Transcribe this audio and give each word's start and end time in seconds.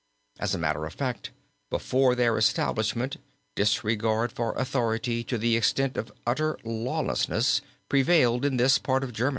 As 0.39 0.55
a 0.55 0.57
matter 0.57 0.87
of 0.87 0.95
fact, 0.95 1.29
before 1.69 2.15
their 2.15 2.35
establishment 2.35 3.17
disregard 3.53 4.31
for 4.31 4.53
authority 4.53 5.23
to 5.25 5.37
the 5.37 5.55
extent 5.55 5.95
of 5.95 6.11
utter 6.25 6.57
lawlessness 6.63 7.61
prevailed 7.87 8.43
in 8.43 8.57
this 8.57 8.79
part 8.79 9.03
of 9.03 9.13
Germany. 9.13 9.29